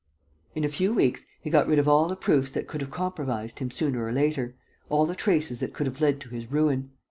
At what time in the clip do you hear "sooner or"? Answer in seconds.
3.69-4.11